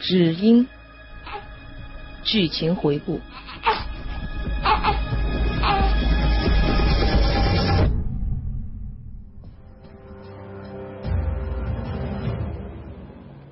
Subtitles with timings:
[0.00, 0.66] 只因
[2.24, 3.20] 剧情回顾。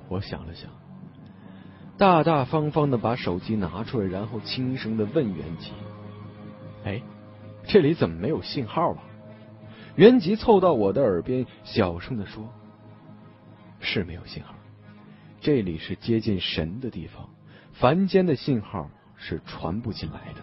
[0.07, 0.69] 我想了想，
[1.97, 5.71] 大大方方的把手机拿出来，然后轻声的问袁吉
[6.83, 7.01] ：“哎，
[7.63, 9.03] 这里怎么没有信号啊？”
[9.95, 12.49] 袁吉凑到我的耳边，小声的说
[13.79, 14.55] ：“是没有信号，
[15.41, 17.29] 这里是接近神的地方，
[17.71, 20.41] 凡间的信号是传不进来的。”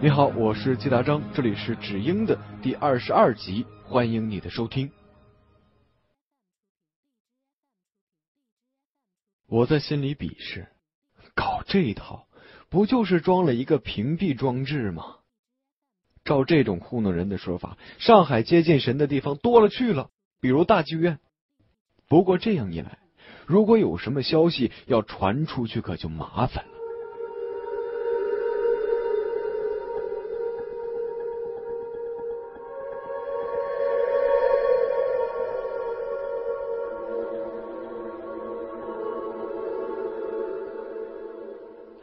[0.00, 4.88] 你好，我是季达章，这里是只英的第二十二集，欢迎你的收听。
[9.48, 10.68] 我在心里鄙视，
[11.34, 12.28] 搞这一套
[12.68, 15.16] 不就是装了一个屏蔽装置吗？
[16.22, 20.10] 照这种糊弄人的说法，上海接近神的地方多了去了，
[20.42, 21.18] 比如大剧院。
[22.08, 22.98] 不过这样一来，
[23.46, 26.77] 如果有什么消息要传出去，可就麻烦了。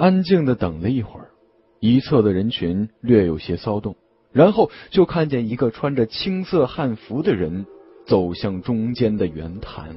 [0.05, 1.31] 安静的等了一会儿，
[1.79, 3.95] 一侧的人群略有些骚动，
[4.31, 7.65] 然后就看见一个穿着青色汉服的人
[8.05, 9.95] 走向中间的圆坛。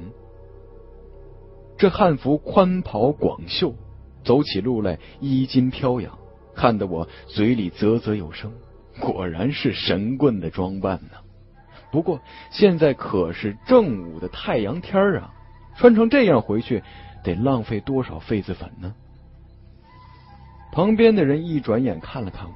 [1.77, 3.75] 这汉服宽袍广袖，
[4.23, 6.17] 走起路来衣襟飘扬，
[6.55, 8.51] 看得我嘴里啧啧有声。
[8.99, 11.19] 果然是神棍的装扮呢。
[11.91, 15.31] 不过现在可是正午的太阳天啊，
[15.77, 16.81] 穿成这样回去，
[17.23, 18.95] 得浪费多少痱子粉呢？
[20.71, 22.53] 旁边的人一转眼看了看我，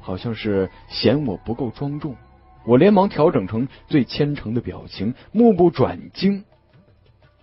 [0.00, 2.16] 好像是嫌我不够庄重。
[2.64, 6.44] 我连忙调整成最虔诚的表情，目不转睛。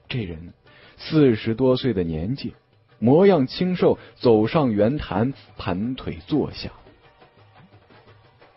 [0.07, 0.53] 这人
[0.97, 2.55] 四十多岁的年纪，
[2.99, 6.71] 模样清瘦，走上圆坛，盘腿坐下。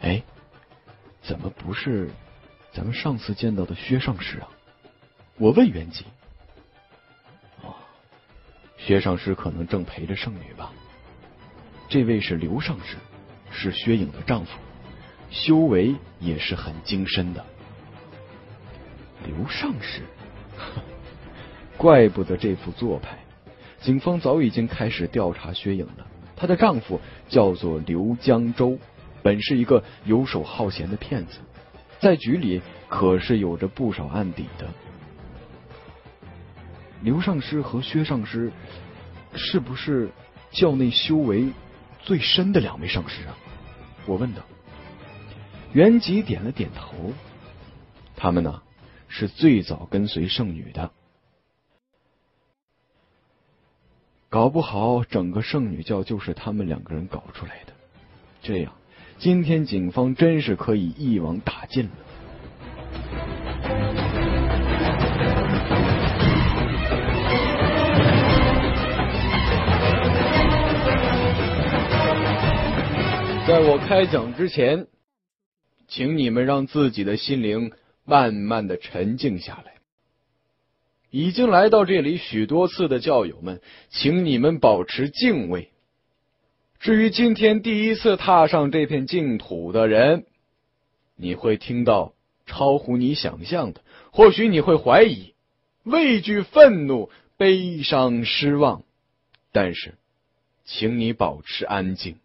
[0.00, 0.22] 哎，
[1.22, 2.11] 怎么不是
[2.72, 4.49] 咱们上次见到的薛上师啊？
[5.38, 6.05] 我问袁吉。
[7.62, 7.75] 哦，
[8.77, 10.72] 薛上师可能正陪着圣女吧。
[11.93, 12.97] 这位是刘上师，
[13.51, 14.59] 是薛颖的丈夫，
[15.29, 17.45] 修为也是很精深的。
[19.27, 20.01] 刘上师，
[21.77, 23.19] 怪不得这副做派。
[23.83, 26.07] 警方早已经开始调查薛颖了。
[26.35, 26.99] 她的丈夫
[27.29, 28.79] 叫做刘江洲，
[29.23, 31.41] 本是一个游手好闲的骗子，
[32.01, 34.67] 在局里可是有着不少案底的。
[37.03, 38.51] 刘上师和薛上师
[39.35, 40.09] 是不是
[40.53, 41.51] 教内修为？
[42.03, 43.37] 最深的两位上师啊，
[44.07, 44.43] 我问道。
[45.73, 47.13] 袁吉点了点头。
[48.17, 48.63] 他们呢，
[49.09, 50.91] 是最早跟随圣女的。
[54.29, 57.73] 搞不好整个圣女教就是他们两个人搞出来的。
[58.43, 58.73] 这样，
[59.19, 61.93] 今天警方真是可以一网打尽了。
[73.95, 74.87] 开讲之前，
[75.87, 77.73] 请你们让自己的心灵
[78.07, 79.75] 慢慢的沉静下来。
[81.11, 83.61] 已经来到这里许多次的教友们，
[83.91, 85.69] 请你们保持敬畏。
[86.81, 90.25] 至于今天第一次踏上这片净土的人，
[91.15, 92.15] 你会听到
[92.47, 95.35] 超乎你想象的，或许你会怀疑、
[95.83, 98.85] 畏惧、愤怒、悲伤、失望，
[99.53, 99.97] 但是，
[100.65, 102.17] 请你保持安静。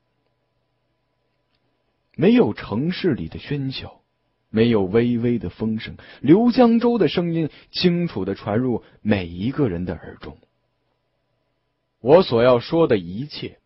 [2.17, 4.01] 没有城市里的喧嚣，
[4.49, 10.37] 没有微微的风声，刘江州的声音清楚的传入每一个人的耳中。
[12.01, 13.59] 我所要说的一切，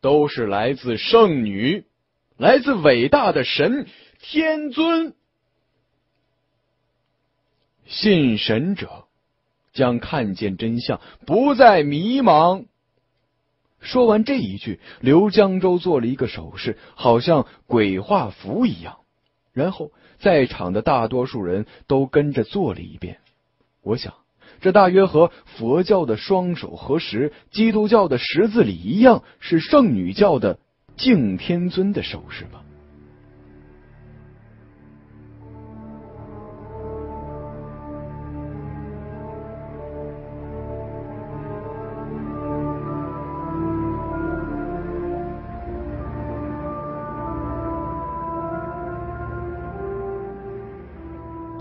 [0.00, 1.84] 都是来自圣女，
[2.36, 3.86] 来自伟大的神
[4.20, 5.14] 天尊。
[7.86, 9.06] 信神者
[9.72, 12.66] 将看见真相，不再迷茫。
[13.84, 18.96] 说完这一句，刘江州做了一个手势，好像鬼画符一样，
[19.52, 23.18] 然后在场的大多数人都跟着做了一遍。
[23.82, 24.14] 我想，
[24.60, 30.58] 这大约和佛教的双手合十、基督教的十字礼一样，是圣女教的
[30.96, 32.64] 敬天尊的手势吧。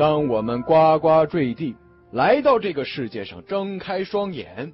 [0.03, 1.77] 当我们呱呱坠地，
[2.11, 4.73] 来到这个世界上，睁开双眼，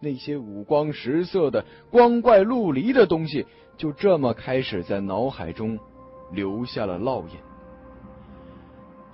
[0.00, 5.78] 那些五光十色的、光怪陆离的东西，就这么开始在脑海中
[6.32, 7.34] 留下了烙印。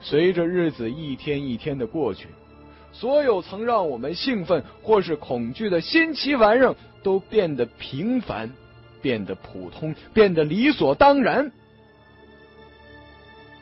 [0.00, 2.28] 随着日子一天一天的过去，
[2.90, 8.50] 所有曾让我们兴奋或是恐惧的新奇玩意儿，都变得平凡，
[9.02, 11.52] 变得普通，变得理所当然。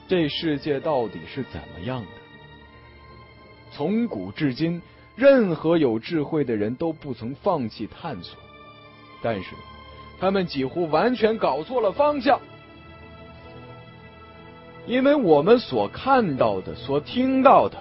[0.09, 2.09] 这世界到底是怎么样的？
[3.71, 4.81] 从古至今，
[5.15, 8.35] 任何有智慧的人都不曾放弃探索，
[9.23, 9.51] 但是
[10.19, 12.41] 他们几乎完全搞错了方向，
[14.87, 17.77] 因为我们所看到的、所听到的、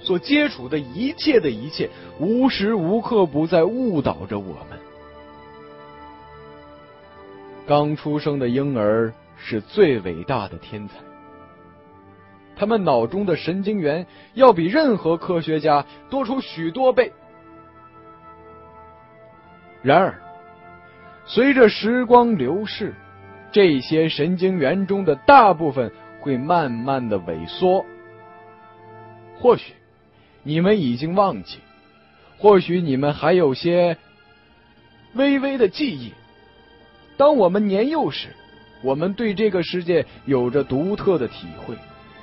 [0.00, 1.90] 所接触的一切的一切，
[2.20, 4.78] 无时无刻不在误导着我们。
[7.66, 10.94] 刚出生的婴儿是最伟大的天才。
[12.62, 17.12] 他们脑中的神经元要比任何科学家多出许多倍。
[19.82, 20.14] 然而，
[21.26, 22.94] 随着时光流逝，
[23.50, 27.84] 这些神经元中的大部分会慢慢的萎缩。
[29.40, 29.72] 或许
[30.44, 31.58] 你们已经忘记，
[32.38, 33.96] 或许你们还有些
[35.14, 36.12] 微微的记忆。
[37.16, 38.28] 当我们年幼时，
[38.84, 41.74] 我们对这个世界有着独特的体会。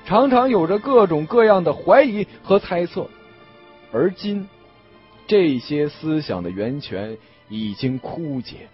[0.10, 3.08] 常常有着各种各样的怀疑和猜测，
[3.92, 4.50] 而今
[5.28, 7.16] 这些思想的源泉
[7.48, 8.70] 已经枯竭，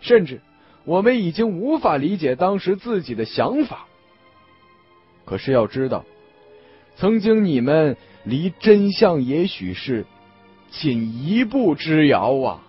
[0.00, 0.40] 甚至
[0.84, 3.88] 我们已经无法理解当时自己的想法。
[5.24, 6.04] 可是要知道，
[6.94, 10.06] 曾经你们离真相也许是
[10.70, 12.62] 仅一步之遥啊！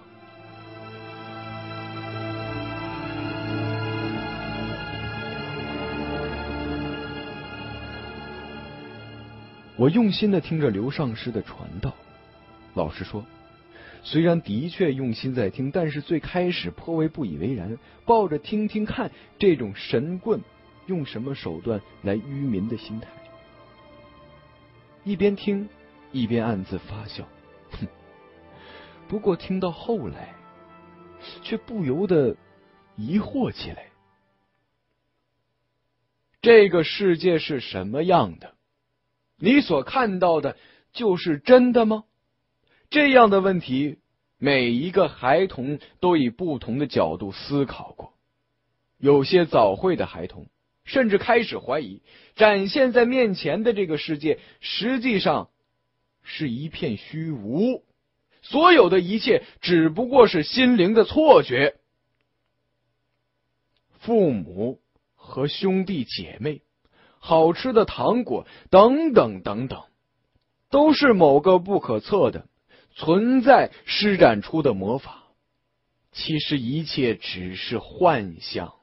[9.79, 11.95] 我用心的听着刘上师的传道，
[12.73, 13.25] 老实说，
[14.03, 19.09] 虽然的确用心在听，但是最开始颇为不以为然，抱着听听看
[19.39, 20.41] 这种神棍
[20.87, 23.07] 用什么手段来愚民的心态，
[25.05, 25.69] 一边听
[26.11, 27.25] 一边暗自发笑。
[27.71, 27.87] 哼，
[29.07, 30.35] 不过听到后来，
[31.41, 32.35] 却不由得
[32.97, 33.85] 疑惑起来：
[36.41, 38.58] 这个世界是什么样的？
[39.39, 40.57] 你所看到的
[40.91, 42.03] 就是真的吗？
[42.89, 44.00] 这样的问题，
[44.38, 48.13] 每一个孩童都以不同的角度思考过。
[48.97, 50.47] 有些早慧的孩童
[50.83, 52.01] 甚至开始怀疑，
[52.36, 55.50] 展现在面前的这个世界实际上
[56.24, 57.86] 是一片虚无，
[58.41, 61.75] 所有的一切只不过是心灵的错觉。
[64.00, 64.81] 父母
[65.15, 66.62] 和兄弟姐妹。
[67.19, 69.83] 好吃的糖果等等等等，
[70.71, 72.48] 都是某个不可测的
[72.95, 75.24] 存在施展出的魔法。
[76.12, 78.74] 其实一切只是幻象，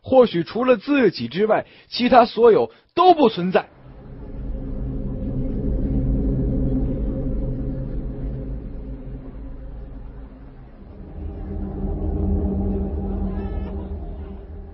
[0.00, 3.68] 或许除了自己之外，其他所有都不存在。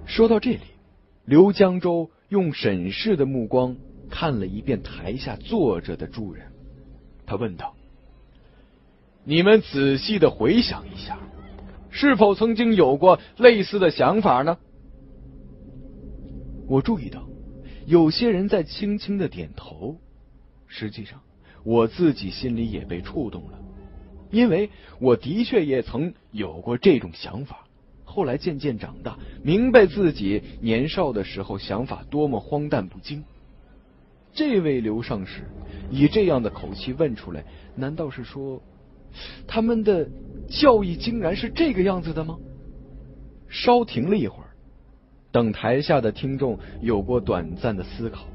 [0.06, 0.60] 说到这里，
[1.24, 2.10] 刘江州。
[2.28, 3.76] 用审视的目光
[4.10, 6.46] 看了一遍台下坐着的诸人，
[7.26, 7.74] 他问道
[9.24, 11.18] ：“你们仔细的回想一下，
[11.90, 14.58] 是否曾经有过类似的想法呢？”
[16.68, 17.26] 我注意到
[17.86, 19.96] 有些人在轻轻的点头。
[20.66, 21.20] 实际上，
[21.64, 23.58] 我自己心里也被触动了，
[24.30, 24.68] 因为
[25.00, 27.67] 我的确也曾有过这种想法。
[28.18, 33.22] 后来渐渐长大，明白自己年少的时候想法多么荒诞不经。
[34.32, 35.44] 这位刘上士
[35.88, 37.44] 以这样的口气问出来，
[37.76, 38.60] 难道是说
[39.46, 40.08] 他们的
[40.48, 42.36] 教义竟然是这个样子的吗？
[43.48, 44.50] 稍停了一会儿，
[45.30, 48.26] 等台下的听众有过短暂的思考，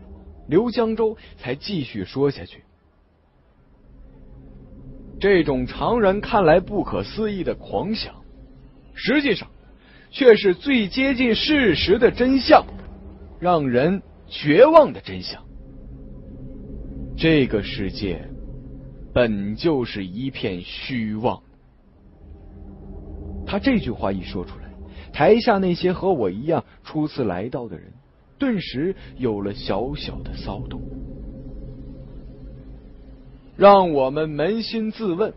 [0.47, 2.63] 刘江州才继续说下去：
[5.19, 8.15] 这种常人看来不可思议的狂想，
[8.93, 9.49] 实际上。
[10.13, 12.63] 却是最接近事实的真相，
[13.39, 15.43] 让人绝望的真相。
[17.17, 18.23] 这个世界
[19.11, 21.41] 本就是一片虚妄。
[23.47, 24.65] 他这句话一说出来，
[25.11, 27.91] 台下那些和我一样初次来到的人，
[28.37, 30.79] 顿时有了小小的骚动。
[33.57, 35.33] 让我们扪心自问：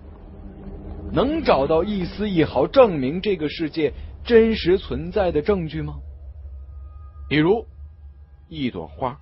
[1.13, 3.95] 能找到一丝一毫证明这个世界？
[4.27, 5.95] 真实存在的证据吗？
[7.29, 7.65] 比如
[8.49, 9.19] 一朵花，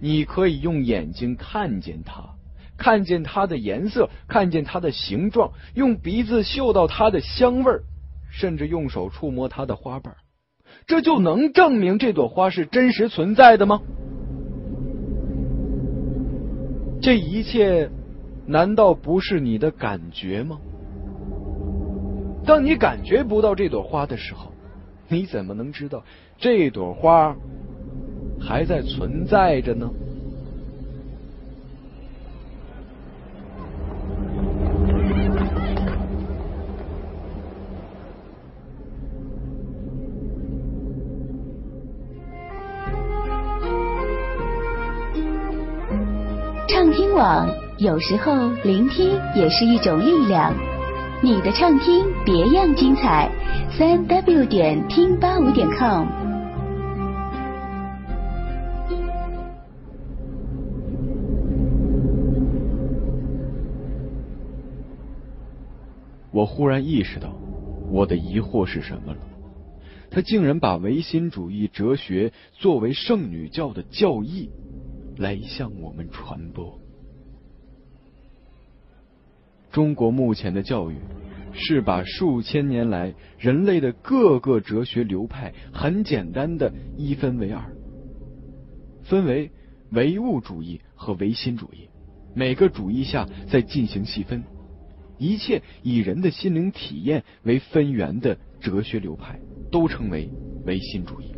[0.00, 2.34] 你可以用眼睛看见它，
[2.76, 7.84] 看见它的颜色，看见它的形状，用鼻子嗅到它的香味儿，
[8.30, 10.16] 甚至用手触摸它的花瓣，
[10.86, 13.80] 这就能证明这朵花是真实存在的吗？
[17.02, 17.90] 这一切
[18.46, 20.58] 难道不是你的感觉吗？
[22.46, 24.52] 当你感觉不到这朵花的时候，
[25.08, 26.02] 你怎么能知道
[26.38, 27.36] 这朵花
[28.40, 29.90] 还在存在着呢？
[46.68, 47.48] 畅听网，
[47.78, 50.54] 有时候聆听也是一种力量。
[51.26, 53.28] 你的畅听别样精彩，
[53.76, 56.06] 三 w 点听八五点 com。
[66.30, 67.36] 我忽然意识到，
[67.90, 69.18] 我的疑惑是什么了。
[70.08, 74.48] 他竟然把唯心主义哲学作为圣女教的教义
[75.16, 76.85] 来向我们传播。
[79.76, 80.96] 中国目前的教育
[81.52, 87.62] 是把数千年来人类的各个哲学流派很简单的一分为二，
[89.02, 89.50] 分为
[89.90, 91.90] 唯物主义和唯心主义，
[92.34, 94.44] 每个主义下再进行细分，
[95.18, 99.38] 一切以人的心灵体验为分源的哲学流派
[99.70, 100.30] 都称为
[100.64, 101.34] 唯心主义。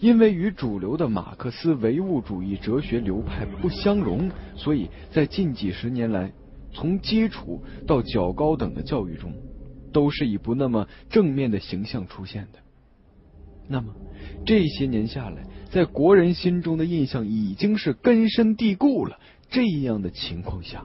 [0.00, 6.30] 因为与主流的马克思唯物主义哲学流派不相容，所以在近几十年来。
[6.74, 9.32] 从基础到较高等的教育中，
[9.92, 12.58] 都是以不那么正面的形象出现的。
[13.66, 13.94] 那么
[14.44, 19.18] 这些年下来，在国人心中的印象已经是根深蒂固了。
[19.48, 20.84] 这样的情况下，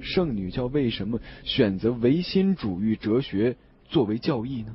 [0.00, 4.74] 圣女教为什么选择唯心主义哲学作为教义呢？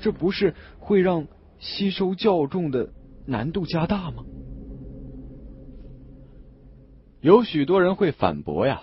[0.00, 1.26] 这不是会让
[1.58, 2.92] 吸收教众的
[3.26, 4.22] 难度加大吗？
[7.20, 8.82] 有许多人会反驳呀，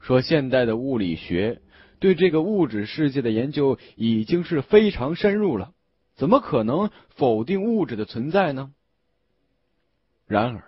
[0.00, 1.60] 说现代的物理学
[1.98, 5.72] 对这个物质世界的研究已经是非常深入了，
[6.14, 8.70] 怎么可能否定物质的存在呢？
[10.26, 10.62] 然而，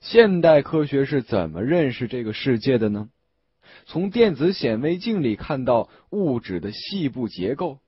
[0.00, 3.08] 现代科学是怎么认识这个世界的呢？
[3.86, 7.78] 从电子显微镜里看到物质的细部结构，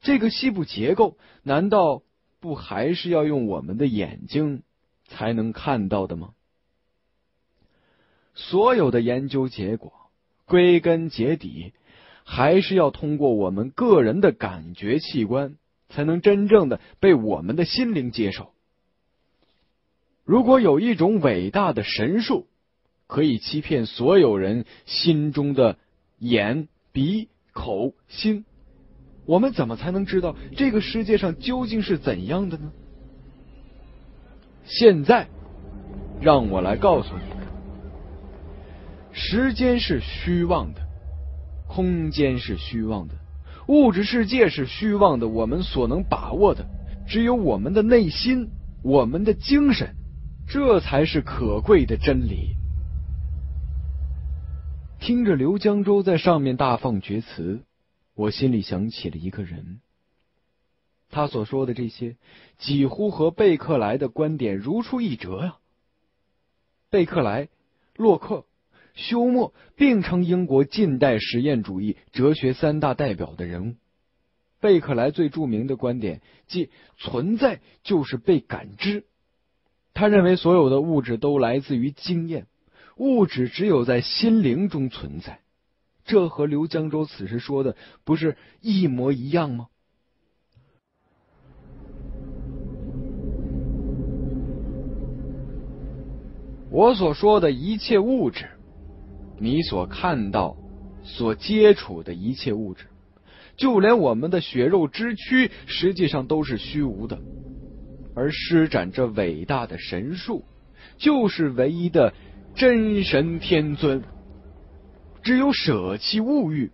[0.00, 2.02] 这个细部结构难道
[2.40, 4.62] 不还是要用我们的眼睛
[5.08, 6.30] 才能看到的吗？
[8.34, 9.92] 所有的研究结果，
[10.44, 11.72] 归根结底，
[12.24, 15.54] 还是要通过我们个人的感觉器官，
[15.88, 18.52] 才能真正的被我们的心灵接受。
[20.24, 22.46] 如果有一种伟大的神术，
[23.06, 25.76] 可以欺骗所有人心中的
[26.18, 28.44] 眼、鼻、口、心，
[29.26, 32.72] 我们怎么才能知道这个世界上究竟是怎样的呢？
[34.64, 35.28] 现在，
[36.22, 37.33] 让我来告诉你。
[39.16, 40.80] 时间是虚妄的，
[41.68, 43.14] 空间是虚妄的，
[43.68, 45.28] 物质世界是虚妄的。
[45.28, 46.66] 我们所能把握的，
[47.06, 48.50] 只有我们的内心，
[48.82, 49.94] 我们的精神，
[50.48, 52.56] 这才是可贵的真理。
[54.98, 57.62] 听着刘江州在上面大放厥词，
[58.16, 59.80] 我心里想起了一个人。
[61.08, 62.16] 他所说的这些，
[62.58, 65.58] 几乎和贝克莱的观点如出一辙呀。
[66.90, 67.48] 贝克莱、
[67.94, 68.44] 洛克。
[68.94, 73.74] 休谟并称英国近代实验主义哲学三大代表的人物。
[74.60, 79.04] 贝克莱最著名的观点即存在就是被感知。
[79.92, 82.46] 他认为所有的物质都来自于经验，
[82.96, 85.40] 物质只有在心灵中存在。
[86.04, 89.68] 这和刘江州此时说的不是一模一样吗？
[96.70, 98.48] 我所说的一切物质。
[99.38, 100.56] 你所看到、
[101.02, 102.86] 所接触的一切物质，
[103.56, 107.18] 就连我们的血肉之躯，实际上都是虚无的。
[108.14, 110.44] 而施展这伟大的神术，
[110.96, 112.14] 就是唯一的
[112.54, 114.02] 真神天尊。
[115.22, 116.70] 只有舍弃物欲，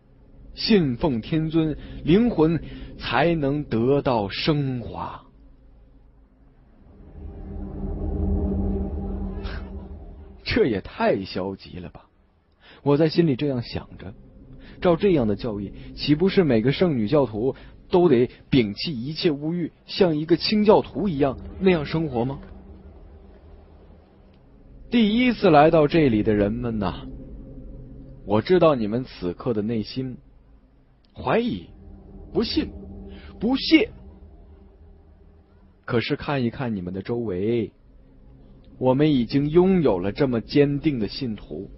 [0.55, 2.61] 信奉天尊，灵魂
[2.99, 5.23] 才能得到升华。
[10.45, 12.10] 这也太消极了吧！
[12.83, 14.15] 我在心里这样想着，
[14.81, 17.55] 照这样的教义，岂不是每个圣女教徒
[17.91, 22.41] 都得摒弃一切物欲，像一个清教徒一样那样生活吗？
[24.91, 27.07] 第一次来到这里的人们呐，
[28.25, 30.17] 我知道你们此刻的内心
[31.15, 31.67] 怀疑、
[32.33, 32.71] 不信、
[33.39, 33.91] 不屑。
[35.85, 37.73] 可是看一看你们的周围，
[38.79, 41.71] 我们已经拥有了这么坚定的信徒，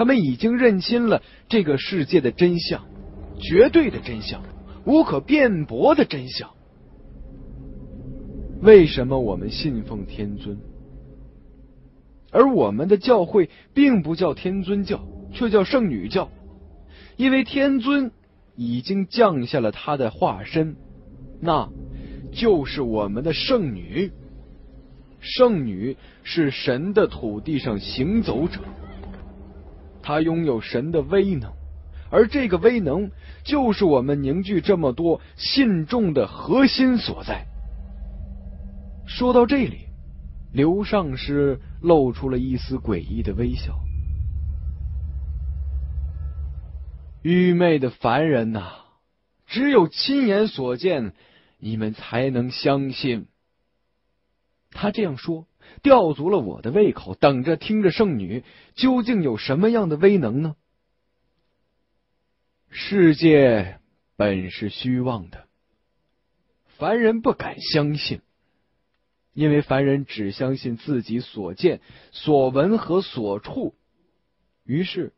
[0.00, 2.86] 他们已经认清了这个世界的真相，
[3.38, 4.42] 绝对的真相，
[4.86, 6.48] 无可辩驳的真相。
[8.62, 10.56] 为什么我们信奉天尊，
[12.30, 16.30] 而我们的教会并不叫天尊教，却叫圣女教？
[17.18, 18.10] 因为天尊
[18.56, 20.76] 已经降下了他的化身，
[21.42, 21.68] 那。
[22.32, 24.12] 就是我们的圣女，
[25.20, 28.60] 圣女是神的土地上行走者，
[30.02, 31.52] 他拥有神的威能，
[32.10, 33.10] 而这个威能
[33.44, 37.46] 就是我们凝聚这么多信众的核心所在。
[39.06, 39.86] 说到这里，
[40.52, 43.78] 刘上师露出了一丝诡异的微笑。
[47.22, 48.72] 愚昧的凡人呐，
[49.46, 51.12] 只有亲眼所见。
[51.62, 53.26] 你们才能相信。
[54.70, 55.46] 他这样说，
[55.82, 60.56] 吊足了我的胃口，等着听着圣女究竟有什么样的威能呢？
[62.68, 63.80] 世界
[64.16, 65.48] 本是虚妄的，
[66.78, 68.20] 凡人不敢相信，
[69.32, 71.80] 因为凡人只相信自己所见、
[72.12, 73.74] 所闻和所触。
[74.64, 75.12] 于是，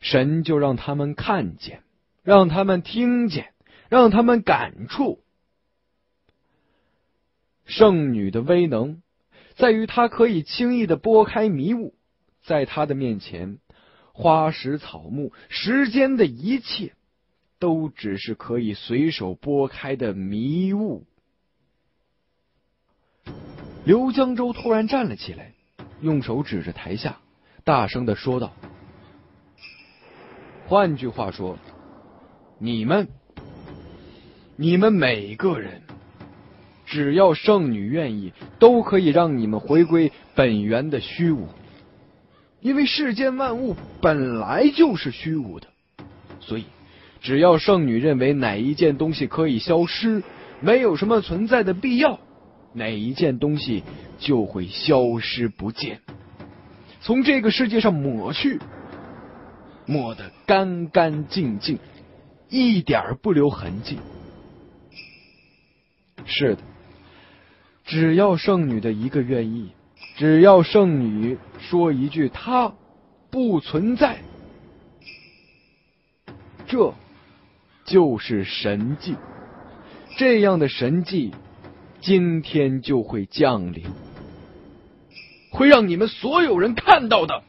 [0.00, 1.82] 神就让他们看见，
[2.22, 3.52] 让他们听见，
[3.88, 5.22] 让他们感触。
[7.66, 9.02] 圣女的威能
[9.56, 11.94] 在于他可以轻易的拨开迷雾，
[12.44, 13.58] 在他的面前，
[14.12, 16.92] 花石草木、时间的一切，
[17.58, 21.06] 都只是可以随手拨开的迷雾。
[23.86, 25.54] 刘江州突然站了起来，
[26.02, 27.20] 用手指着台下，
[27.64, 28.52] 大声的说道
[30.68, 31.58] ：“换句话说，
[32.58, 33.08] 你们，
[34.56, 35.82] 你们每个人。”
[36.86, 41.48] 只要圣女愿意，都可以让你们回归本源的虚无。
[42.60, 45.66] 因为世间万物本来就是虚无的，
[46.40, 46.64] 所以
[47.20, 50.22] 只要圣女认为哪一件东西可以消失，
[50.60, 52.18] 没有什么存在的必要，
[52.72, 53.82] 哪一件东西
[54.18, 56.00] 就会消失不见，
[57.00, 58.58] 从这个世界上抹去，
[59.86, 61.78] 抹得干干净净，
[62.48, 63.98] 一点不留痕迹。
[66.24, 66.62] 是的。
[67.86, 69.70] 只要圣女的一个愿意，
[70.16, 72.74] 只要圣女说一句“她
[73.30, 74.18] 不存在”，
[76.66, 76.92] 这
[77.84, 79.14] 就是神迹。
[80.18, 81.32] 这样的神迹，
[82.00, 83.84] 今天就会降临，
[85.50, 87.44] 会让你们所有人看到的。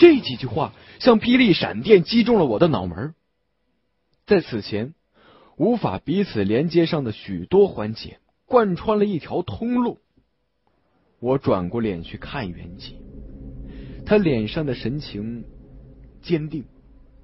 [0.00, 3.14] 这几句话像霹雳闪电击中了我的脑门。
[4.26, 4.94] 在此前
[5.58, 9.98] 无法彼此连接上的许多环节，贯穿了一条通路。
[11.18, 12.96] 我转过脸去看袁吉，
[14.06, 15.44] 他脸上的神情
[16.22, 16.64] 坚定、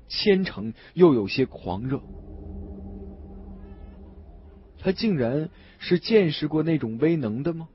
[0.07, 2.03] 虔诚，又有些狂热。
[4.81, 7.69] 他竟然是见识过那种威能的吗？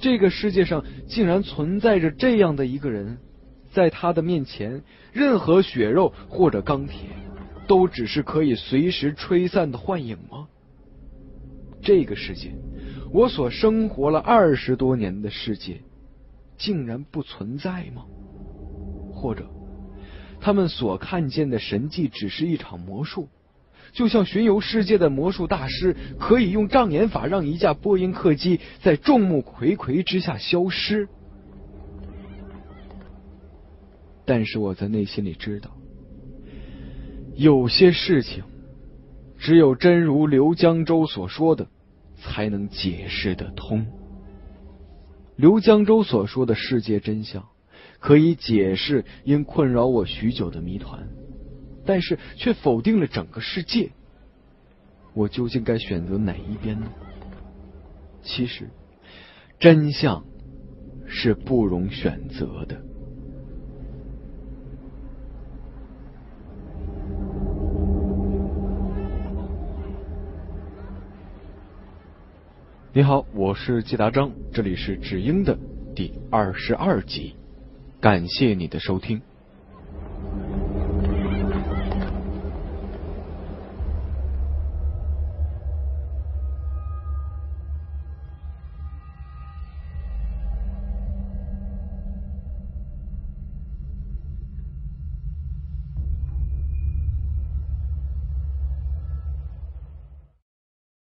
[0.00, 3.18] 这个世界上竟然存在着这样的一个人？
[3.74, 4.82] 在他的面前，
[5.12, 7.10] 任何血肉或者钢铁，
[7.66, 10.46] 都只是可以随时吹散的幻影吗？
[11.82, 12.54] 这个世界，
[13.12, 15.82] 我所生活了二十多年的世界，
[16.56, 18.04] 竟然不存在吗？
[19.12, 19.50] 或者，
[20.40, 23.28] 他们所看见的神迹只是一场魔术？
[23.92, 31.08] 就像巡游世界的魔术大师，可以用障眼法让一架波音客机在众目睽睽之下消失？
[34.24, 35.76] 但是我在内心里知道，
[37.34, 38.42] 有些事情
[39.38, 41.66] 只有真如刘江州所说的，
[42.16, 43.86] 才能解释得通。
[45.36, 47.46] 刘江州所说的世界真相，
[47.98, 51.08] 可以解释因困扰我许久的谜团，
[51.84, 53.90] 但是却否定了整个世界。
[55.12, 56.86] 我究竟该选择哪一边呢？
[58.22, 58.70] 其实，
[59.58, 60.24] 真相
[61.06, 62.80] 是不容选择的。
[72.96, 75.58] 你好，我是季达章，这里是《只英》的
[75.96, 77.34] 第二十二集，
[78.00, 79.20] 感谢你的收听。